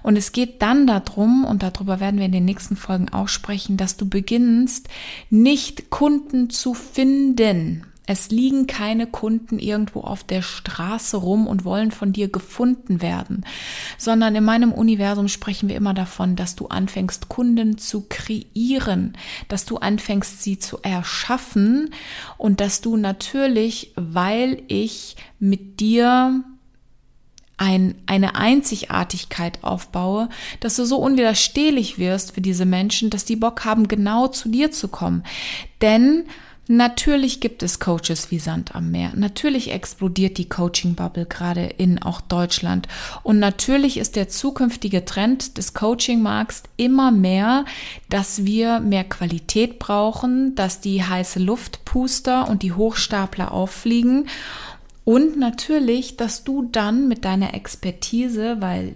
Und 0.04 0.16
es 0.16 0.32
geht 0.32 0.62
dann 0.62 0.88
darum, 0.88 1.44
und 1.44 1.63
darüber 1.63 2.00
werden 2.00 2.18
wir 2.18 2.25
in 2.25 2.32
den 2.32 2.46
nächsten 2.46 2.77
Folgen 2.77 3.10
auch 3.10 3.27
sprechen, 3.27 3.77
dass 3.77 3.98
du 3.98 4.08
beginnst, 4.08 4.88
nicht 5.30 5.89
Kunden 5.89 6.50
zu 6.50 6.74
finden, 6.74 7.86
es 8.08 8.32
liegen 8.32 8.68
keine 8.68 9.06
Kunden 9.06 9.60
irgendwo 9.60 10.00
auf 10.00 10.24
der 10.24 10.42
Straße 10.42 11.18
rum 11.18 11.46
und 11.46 11.66
wollen 11.66 11.92
von 11.92 12.14
dir 12.14 12.30
gefunden 12.30 13.02
werden, 13.02 13.46
sondern 13.98 14.34
in 14.36 14.46
meinem 14.46 14.72
Universum 14.72 15.28
sprechen 15.28 15.68
wir 15.68 15.76
immer 15.76 15.94
davon, 15.94 16.38
dass 16.38 16.56
du 16.56 16.68
anfängst, 16.68 17.28
Kunden 17.28 17.78
zu 17.78 18.06
kreieren, 18.08 19.18
dass 19.50 19.66
du 19.66 19.78
anfängst, 19.78 20.42
sie 20.42 20.58
zu 20.58 20.80
erschaffen 20.82 21.92
und 22.38 22.62
dass 22.62 22.80
du 22.80 22.96
natürlich, 22.96 23.92
weil 23.96 24.64
ich 24.68 25.18
mit 25.40 25.82
dir 25.82 26.44
ein, 27.58 27.96
eine 28.06 28.36
Einzigartigkeit 28.36 29.64
aufbaue, 29.64 30.30
dass 30.60 30.76
du 30.78 30.86
so 30.86 30.98
unwiderstehlich 30.98 31.98
wirst 31.98 32.34
für 32.34 32.42
diese 32.42 32.66
Menschen, 32.66 33.10
dass 33.10 33.26
die 33.26 33.36
Bock 33.36 33.66
haben, 33.66 33.88
genau 33.88 34.28
zu 34.28 34.48
dir 34.48 34.72
zu 34.72 34.88
kommen. 34.88 35.24
Denn 35.82 36.26
Natürlich 36.69 37.39
gibt 37.39 37.63
es 37.63 37.79
Coaches 37.79 38.29
wie 38.29 38.39
Sand 38.39 38.75
am 38.75 38.91
Meer. 38.91 39.13
Natürlich 39.15 39.71
explodiert 39.71 40.38
die 40.38 40.50
Coaching-Bubble 40.50 41.25
gerade 41.25 41.62
in 41.62 42.01
auch 42.01 42.19
Deutschland. 42.19 42.89
Und 43.24 43.39
natürlich 43.39 43.97
ist 43.97 44.17
der 44.17 44.27
zukünftige 44.27 45.05
Trend 45.05 45.57
des 45.57 45.74
Coaching-Markts 45.74 46.63
immer 46.75 47.12
mehr, 47.12 47.63
dass 48.09 48.45
wir 48.45 48.81
mehr 48.81 49.05
Qualität 49.05 49.79
brauchen, 49.79 50.55
dass 50.55 50.81
die 50.81 51.03
heiße 51.03 51.39
Luftpuster 51.39 52.50
und 52.50 52.63
die 52.63 52.74
Hochstapler 52.74 53.53
auffliegen. 53.53 54.27
Und 55.05 55.38
natürlich, 55.39 56.17
dass 56.17 56.43
du 56.43 56.67
dann 56.69 57.07
mit 57.07 57.24
deiner 57.24 57.53
Expertise, 57.53 58.57
weil 58.59 58.95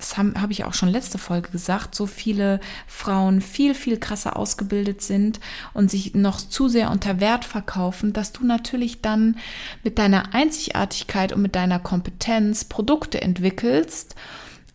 das 0.00 0.16
habe 0.16 0.40
hab 0.40 0.50
ich 0.50 0.64
auch 0.64 0.72
schon 0.72 0.88
letzte 0.88 1.18
Folge 1.18 1.50
gesagt, 1.50 1.94
so 1.94 2.06
viele 2.06 2.58
Frauen 2.86 3.42
viel, 3.42 3.74
viel 3.74 3.98
krasser 3.98 4.36
ausgebildet 4.36 5.02
sind 5.02 5.40
und 5.74 5.90
sich 5.90 6.14
noch 6.14 6.40
zu 6.40 6.68
sehr 6.68 6.90
unter 6.90 7.20
Wert 7.20 7.44
verkaufen, 7.44 8.14
dass 8.14 8.32
du 8.32 8.44
natürlich 8.44 9.02
dann 9.02 9.36
mit 9.84 9.98
deiner 9.98 10.34
Einzigartigkeit 10.34 11.32
und 11.32 11.42
mit 11.42 11.54
deiner 11.54 11.78
Kompetenz 11.78 12.64
Produkte 12.64 13.20
entwickelst 13.20 14.16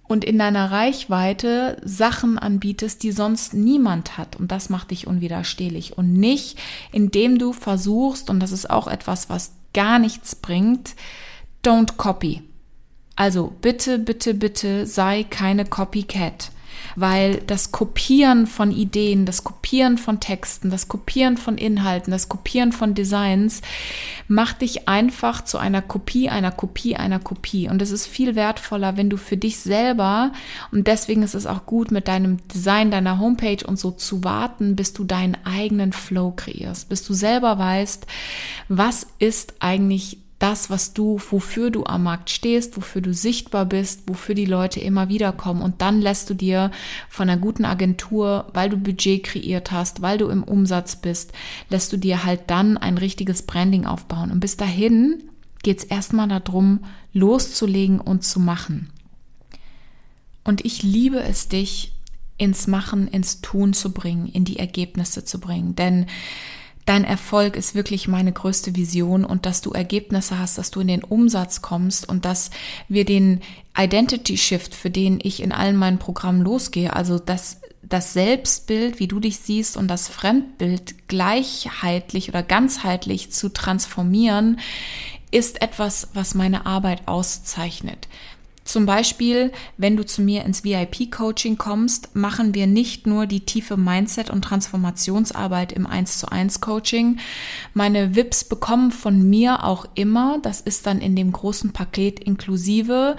und 0.08 0.24
in 0.24 0.38
deiner 0.38 0.72
Reichweite 0.72 1.78
Sachen 1.84 2.38
anbietest, 2.38 3.02
die 3.02 3.12
sonst 3.12 3.56
niemand 3.56 4.20
hat. 4.20 4.36
Und 4.36 4.52
das 4.52 4.70
macht 4.70 4.92
dich 4.92 5.08
unwiderstehlich. 5.08 5.98
Und 5.98 6.14
nicht, 6.14 6.60
indem 6.92 7.40
du 7.40 7.52
versuchst, 7.52 8.30
und 8.30 8.40
das 8.40 8.52
ist 8.52 8.70
auch 8.70 8.88
etwas, 8.88 9.30
was 9.30 9.54
gar 9.74 9.98
nichts 9.98 10.36
bringt, 10.36 10.96
don't 11.64 11.96
copy. 11.98 12.44
Also 13.16 13.54
bitte, 13.62 13.98
bitte, 13.98 14.34
bitte 14.34 14.86
sei 14.86 15.24
keine 15.24 15.64
Copycat, 15.64 16.52
weil 16.98 17.38
das 17.48 17.72
Kopieren 17.72 18.46
von 18.46 18.72
Ideen, 18.72 19.26
das 19.26 19.46
Kopieren 19.46 19.98
von 19.98 20.20
Texten, 20.20 20.70
das 20.70 20.90
Kopieren 20.90 21.38
von 21.38 21.58
Inhalten, 21.58 22.12
das 22.12 22.28
Kopieren 22.28 22.74
von 22.74 22.94
Designs 22.94 23.62
macht 24.28 24.62
dich 24.62 24.90
einfach 24.90 25.46
zu 25.46 25.58
einer 25.58 25.82
Kopie, 25.82 26.30
einer 26.30 26.52
Kopie, 26.52 26.98
einer 26.98 27.20
Kopie. 27.20 27.70
Und 27.70 27.82
es 27.82 27.92
ist 27.92 28.06
viel 28.06 28.36
wertvoller, 28.36 28.98
wenn 28.98 29.10
du 29.10 29.16
für 29.16 29.38
dich 29.38 29.60
selber, 29.60 30.34
und 30.74 30.88
deswegen 30.88 31.24
ist 31.24 31.36
es 31.36 31.46
auch 31.46 31.66
gut, 31.66 31.92
mit 31.92 32.10
deinem 32.10 32.46
Design, 32.50 32.92
deiner 32.92 33.20
Homepage 33.20 33.66
und 33.66 33.80
so 33.80 33.92
zu 33.92 34.26
warten, 34.26 34.76
bis 34.76 34.92
du 34.92 35.06
deinen 35.06 35.38
eigenen 35.46 35.94
Flow 35.94 36.34
kreierst, 36.36 36.90
bis 36.90 37.04
du 37.04 37.14
selber 37.14 37.58
weißt, 37.58 38.08
was 38.68 39.08
ist 39.20 39.54
eigentlich 39.60 40.18
das, 40.40 40.70
was 40.70 40.94
du, 40.94 41.20
wofür 41.30 41.72
du 41.72 41.86
am 41.86 42.04
Markt 42.04 42.30
stehst, 42.30 42.76
wofür 42.76 43.02
du 43.02 43.14
sichtbar 43.14 43.66
bist, 43.66 44.04
wofür 44.08 44.36
die 44.36 44.46
Leute 44.46 44.80
immer 44.82 45.08
wieder 45.08 45.32
kommen. 45.32 45.62
Und 45.62 45.82
dann 45.82 46.02
lässt 46.02 46.30
du 46.30 46.34
dir 46.34 46.72
von 47.10 47.30
einer 47.30 47.40
guten 47.40 47.64
Agentur, 47.64 48.48
weil 48.54 48.70
du 48.70 48.78
Budget 48.78 49.24
kreiert 49.24 49.72
hast, 49.72 50.02
weil 50.02 50.18
du 50.18 50.28
im 50.28 50.44
Umsatz 50.44 50.98
bist, 50.98 51.32
lässt 51.70 51.94
du 51.94 51.98
dir 51.98 52.26
halt 52.26 52.42
dann 52.48 52.78
ein 52.78 52.98
richtiges 52.98 53.44
Branding 53.44 53.86
aufbauen. 53.86 54.32
Und 54.32 54.42
bis 54.42 54.58
dahin 54.58 55.24
geht 55.64 55.80
es 55.80 55.84
erstmal 55.86 56.28
darum, 56.28 56.82
loszulegen 57.14 58.02
und 58.02 58.24
zu 58.24 58.40
machen. 58.40 58.90
Und 60.44 60.64
ich 60.66 60.84
liebe 60.84 61.22
es, 61.22 61.48
dich 61.48 61.94
ins 62.38 62.68
Machen, 62.68 63.08
ins 63.08 63.42
Tun 63.42 63.74
zu 63.74 63.94
bringen, 63.94 64.28
in 64.28 64.44
die 64.44 64.60
Ergebnisse 64.60 65.24
zu 65.24 65.40
bringen. 65.40 65.76
Denn 65.76 66.08
dein 66.86 67.04
Erfolg 67.04 67.56
ist 67.56 67.76
wirklich 67.76 68.08
meine 68.08 68.32
größte 68.32 68.76
Vision 68.76 69.26
und 69.26 69.46
dass 69.46 69.62
du 69.62 69.72
Ergebnisse 69.72 70.40
hast, 70.40 70.58
dass 70.58 70.72
du 70.72 70.82
in 70.82 70.88
den 70.88 71.04
Umsatz 71.04 71.62
kommst 71.62 72.08
und 72.08 72.26
dass 72.26 72.52
wir 72.88 73.06
den 73.06 73.42
Identity 73.78 74.38
Shift, 74.38 74.76
für 74.76 74.90
den 74.90 75.20
ich 75.22 75.42
in 75.42 75.52
allen 75.52 75.78
meinen 75.78 76.00
Programmen 76.00 76.42
losgehe, 76.42 76.94
also 76.94 77.20
das 77.20 77.62
das 77.88 78.14
Selbstbild, 78.14 79.00
wie 79.00 79.08
du 79.08 79.20
dich 79.20 79.38
siehst 79.38 79.78
und 79.78 79.88
das 79.88 80.08
Fremdbild 80.08 81.08
gleichheitlich 81.08 82.30
oder 82.30 82.42
ganzheitlich 82.42 83.32
zu 83.32 83.50
transformieren, 83.50 84.60
ist 85.32 85.62
etwas, 85.62 86.10
was 86.14 86.34
meine 86.34 86.66
Arbeit 86.66 87.08
auszeichnet. 87.08 88.08
Zum 88.66 88.88
Beispiel, 88.88 89.52
wenn 89.78 89.96
du 89.96 90.04
zu 90.04 90.24
mir 90.24 90.44
ins 90.44 90.64
VIP-Coaching 90.64 91.58
kommst, 91.58 92.16
machen 92.16 92.56
wir 92.56 92.66
nicht 92.66 93.06
nur 93.06 93.28
die 93.28 93.46
tiefe 93.46 93.78
Mindset- 93.78 94.32
und 94.32 94.44
Transformationsarbeit 94.44 95.72
im 95.72 95.86
1 95.86 96.18
zu 96.18 96.32
1 96.32 96.62
Coaching. 96.62 97.20
Meine 97.76 98.16
VIPs 98.16 98.44
bekommen 98.44 98.92
von 98.92 99.30
mir 99.30 99.64
auch 99.64 99.86
immer, 99.94 100.40
das 100.42 100.62
ist 100.62 100.88
dann 100.88 101.00
in 101.00 101.16
dem 101.16 101.32
großen 101.32 101.74
Paket 101.74 102.20
inklusive, 102.20 103.18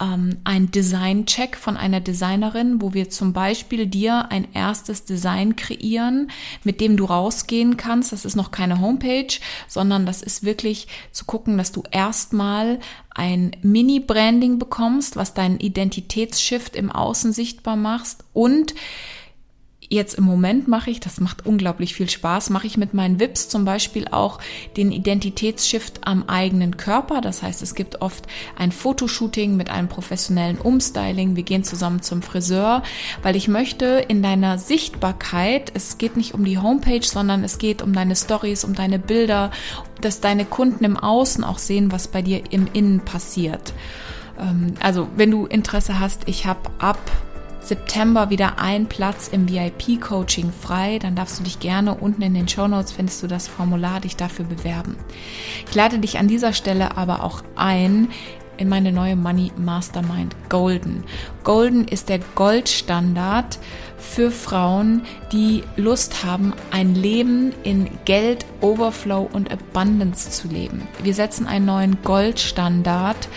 ähm, 0.00 0.38
ein 0.44 0.70
Design-Check 0.70 1.56
von 1.56 1.76
einer 1.76 2.00
Designerin, 2.00 2.80
wo 2.80 2.94
wir 2.94 3.10
zum 3.10 3.32
Beispiel 3.32 3.86
dir 3.86 4.30
ein 4.30 4.48
erstes 4.52 5.04
Design 5.04 5.56
kreieren, 5.56 6.30
mit 6.64 6.80
dem 6.80 6.96
du 6.96 7.04
rausgehen 7.04 7.76
kannst. 7.76 8.12
Das 8.12 8.24
ist 8.24 8.36
noch 8.36 8.50
keine 8.50 8.80
Homepage, 8.80 9.38
sondern 9.66 10.06
das 10.06 10.22
ist 10.22 10.44
wirklich 10.44 10.88
zu 11.12 11.24
gucken, 11.24 11.58
dass 11.58 11.72
du 11.72 11.82
erstmal 11.90 12.78
ein 13.10 13.52
Mini-Branding 13.62 14.58
bekommst, 14.58 15.16
was 15.16 15.34
deinen 15.34 15.58
Identitätsshift 15.58 16.76
im 16.76 16.90
Außen 16.92 17.32
sichtbar 17.32 17.76
machst 17.76 18.24
und 18.32 18.74
jetzt 19.88 20.14
im 20.14 20.24
Moment 20.24 20.68
mache 20.68 20.90
ich, 20.90 21.00
das 21.00 21.20
macht 21.20 21.46
unglaublich 21.46 21.94
viel 21.94 22.10
Spaß, 22.10 22.50
mache 22.50 22.66
ich 22.66 22.76
mit 22.76 22.92
meinen 22.92 23.18
VIPs 23.20 23.48
zum 23.48 23.64
Beispiel 23.64 24.06
auch 24.08 24.38
den 24.76 24.92
Identitätsshift 24.92 26.06
am 26.06 26.28
eigenen 26.28 26.76
Körper. 26.76 27.20
Das 27.20 27.42
heißt, 27.42 27.62
es 27.62 27.74
gibt 27.74 28.02
oft 28.02 28.26
ein 28.56 28.70
Fotoshooting 28.70 29.56
mit 29.56 29.70
einem 29.70 29.88
professionellen 29.88 30.58
Umstyling. 30.58 31.36
Wir 31.36 31.42
gehen 31.42 31.64
zusammen 31.64 32.02
zum 32.02 32.22
Friseur, 32.22 32.82
weil 33.22 33.36
ich 33.36 33.48
möchte 33.48 34.04
in 34.08 34.22
deiner 34.22 34.58
Sichtbarkeit, 34.58 35.72
es 35.74 35.96
geht 35.96 36.16
nicht 36.16 36.34
um 36.34 36.44
die 36.44 36.58
Homepage, 36.58 37.02
sondern 37.02 37.42
es 37.42 37.58
geht 37.58 37.80
um 37.80 37.92
deine 37.92 38.16
Stories, 38.16 38.64
um 38.64 38.74
deine 38.74 38.98
Bilder, 38.98 39.50
dass 40.00 40.20
deine 40.20 40.44
Kunden 40.44 40.84
im 40.84 40.96
Außen 40.96 41.44
auch 41.44 41.58
sehen, 41.58 41.92
was 41.92 42.08
bei 42.08 42.22
dir 42.22 42.42
im 42.52 42.68
Innen 42.72 43.00
passiert. 43.00 43.72
Ähm, 44.38 44.74
also, 44.80 45.08
wenn 45.16 45.30
du 45.30 45.46
Interesse 45.46 45.98
hast, 45.98 46.28
ich 46.28 46.46
habe 46.46 46.70
ab 46.78 46.98
September 47.60 48.30
wieder 48.30 48.58
ein 48.58 48.86
Platz 48.86 49.28
im 49.28 49.48
VIP-Coaching 49.48 50.52
frei, 50.52 50.98
dann 50.98 51.14
darfst 51.14 51.38
du 51.38 51.44
dich 51.44 51.60
gerne 51.60 51.94
unten 51.94 52.22
in 52.22 52.34
den 52.34 52.48
Show 52.48 52.68
Notes 52.68 52.92
findest 52.92 53.22
du 53.22 53.26
das 53.26 53.48
Formular, 53.48 54.00
dich 54.00 54.16
dafür 54.16 54.44
bewerben. 54.44 54.96
Ich 55.68 55.74
lade 55.74 55.98
dich 55.98 56.18
an 56.18 56.28
dieser 56.28 56.52
Stelle 56.52 56.96
aber 56.96 57.22
auch 57.22 57.42
ein 57.56 58.08
in 58.58 58.68
meine 58.68 58.92
neue 58.92 59.16
Money 59.16 59.52
Mastermind 59.56 60.34
Golden. 60.48 61.04
Golden 61.44 61.86
ist 61.86 62.08
der 62.08 62.18
Goldstandard 62.34 63.58
für 63.98 64.30
Frauen, 64.30 65.02
die 65.32 65.62
Lust 65.76 66.24
haben, 66.24 66.52
ein 66.70 66.94
Leben 66.94 67.52
in 67.62 67.88
Geld, 68.04 68.44
Overflow 68.60 69.28
und 69.32 69.50
Abundance 69.50 70.30
zu 70.30 70.48
leben. 70.48 70.86
Wir 71.02 71.14
setzen 71.14 71.46
einen 71.46 71.66
neuen 71.66 72.02
Goldstandard 72.02 73.28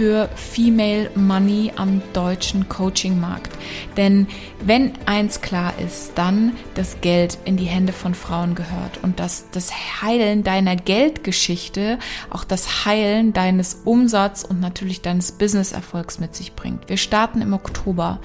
für 0.00 0.30
Female 0.34 1.10
Money 1.14 1.72
am 1.76 2.00
deutschen 2.14 2.70
Coaching-Markt. 2.70 3.52
Denn 3.98 4.26
wenn 4.64 4.92
eins 5.04 5.42
klar 5.42 5.74
ist, 5.78 6.12
dann 6.14 6.56
das 6.72 7.02
Geld 7.02 7.36
in 7.44 7.58
die 7.58 7.66
Hände 7.66 7.92
von 7.92 8.14
Frauen 8.14 8.54
gehört 8.54 9.00
und 9.02 9.20
dass 9.20 9.50
das 9.50 10.00
Heilen 10.00 10.42
deiner 10.42 10.74
Geldgeschichte 10.74 11.98
auch 12.30 12.44
das 12.44 12.86
Heilen 12.86 13.34
deines 13.34 13.82
Umsatz 13.84 14.42
und 14.42 14.58
natürlich 14.58 15.02
deines 15.02 15.32
Business-Erfolgs 15.32 16.18
mit 16.18 16.34
sich 16.34 16.54
bringt. 16.54 16.88
Wir 16.88 16.96
starten 16.96 17.42
im 17.42 17.52
Oktober 17.52 18.20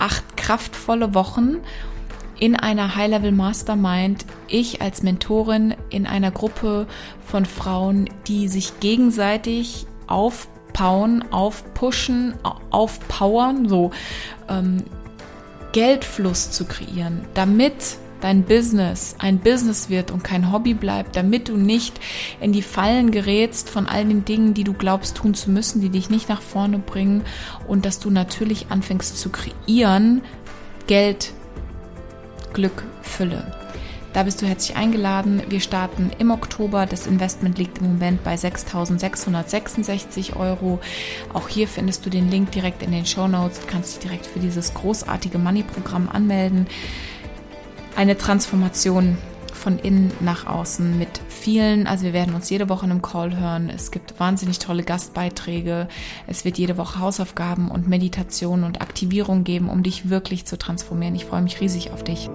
acht 0.00 0.36
kraftvolle 0.36 1.14
Wochen 1.14 1.58
in 2.40 2.56
einer 2.56 2.96
High-Level 2.96 3.30
Mastermind, 3.30 4.26
ich 4.48 4.82
als 4.82 5.04
Mentorin 5.04 5.76
in 5.90 6.08
einer 6.08 6.32
Gruppe 6.32 6.88
von 7.24 7.44
Frauen, 7.44 8.10
die 8.26 8.48
sich 8.48 8.80
gegenseitig 8.80 9.86
auf 10.08 10.48
aufpauen, 10.74 11.24
aufpushen, 11.30 12.34
aufpowern, 12.70 13.68
so 13.68 13.92
ähm, 14.48 14.82
Geldfluss 15.72 16.50
zu 16.50 16.64
kreieren, 16.64 17.22
damit 17.34 17.96
dein 18.20 18.42
Business 18.42 19.14
ein 19.18 19.38
Business 19.38 19.88
wird 19.88 20.10
und 20.10 20.24
kein 20.24 20.50
Hobby 20.50 20.74
bleibt, 20.74 21.14
damit 21.14 21.48
du 21.48 21.56
nicht 21.56 22.00
in 22.40 22.52
die 22.52 22.62
Fallen 22.62 23.12
gerätst 23.12 23.70
von 23.70 23.86
all 23.86 24.04
den 24.04 24.24
Dingen, 24.24 24.54
die 24.54 24.64
du 24.64 24.72
glaubst 24.72 25.16
tun 25.16 25.34
zu 25.34 25.50
müssen, 25.50 25.80
die 25.80 25.90
dich 25.90 26.10
nicht 26.10 26.28
nach 26.28 26.42
vorne 26.42 26.78
bringen 26.78 27.22
und 27.68 27.84
dass 27.84 28.00
du 28.00 28.10
natürlich 28.10 28.66
anfängst 28.70 29.18
zu 29.18 29.28
kreieren, 29.28 30.22
Geld, 30.88 31.32
Glück, 32.52 32.82
Fülle. 33.02 33.63
Da 34.14 34.22
bist 34.22 34.40
du 34.40 34.46
herzlich 34.46 34.76
eingeladen. 34.76 35.42
Wir 35.48 35.58
starten 35.58 36.12
im 36.20 36.30
Oktober. 36.30 36.86
Das 36.86 37.08
Investment 37.08 37.58
liegt 37.58 37.78
im 37.78 37.88
Moment 37.88 38.22
bei 38.22 38.36
6.666 38.36 40.36
Euro. 40.36 40.78
Auch 41.32 41.48
hier 41.48 41.66
findest 41.66 42.06
du 42.06 42.10
den 42.10 42.30
Link 42.30 42.52
direkt 42.52 42.84
in 42.84 42.92
den 42.92 43.06
Show 43.06 43.26
Notes. 43.26 43.58
Du 43.58 43.66
kannst 43.66 43.96
dich 43.96 44.04
direkt 44.04 44.26
für 44.26 44.38
dieses 44.38 44.72
großartige 44.72 45.38
Money-Programm 45.38 46.08
anmelden. 46.08 46.68
Eine 47.96 48.16
Transformation 48.16 49.18
von 49.52 49.80
innen 49.80 50.12
nach 50.20 50.46
außen 50.46 50.96
mit 50.96 51.20
vielen, 51.28 51.88
also 51.88 52.04
wir 52.04 52.12
werden 52.12 52.34
uns 52.34 52.50
jede 52.50 52.68
Woche 52.68 52.84
in 52.84 52.92
einem 52.92 53.02
Call 53.02 53.36
hören. 53.36 53.68
Es 53.68 53.90
gibt 53.90 54.20
wahnsinnig 54.20 54.60
tolle 54.60 54.84
Gastbeiträge. 54.84 55.88
Es 56.28 56.44
wird 56.44 56.58
jede 56.58 56.76
Woche 56.76 57.00
Hausaufgaben 57.00 57.68
und 57.68 57.88
Meditation 57.88 58.62
und 58.62 58.80
Aktivierung 58.80 59.42
geben, 59.42 59.68
um 59.68 59.82
dich 59.82 60.08
wirklich 60.08 60.44
zu 60.44 60.56
transformieren. 60.56 61.16
Ich 61.16 61.24
freue 61.24 61.42
mich 61.42 61.60
riesig 61.60 61.90
auf 61.90 62.04
dich. 62.04 62.30